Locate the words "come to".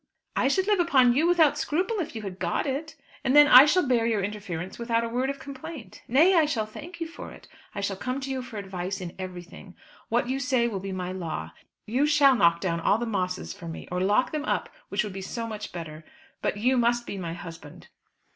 7.97-8.31